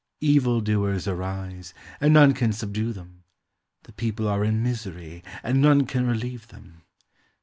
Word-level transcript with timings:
Evil 0.21 0.61
doers 0.61 1.07
arise, 1.07 1.75
and 1.99 2.11
none 2.11 2.33
can 2.33 2.51
subdue 2.51 2.91
them. 2.91 3.23
The 3.83 3.93
people 3.93 4.27
are 4.27 4.43
in 4.43 4.63
misery, 4.63 5.23
and 5.43 5.61
none 5.61 5.85
can 5.85 6.07
relieve 6.07 6.47
them. 6.47 6.81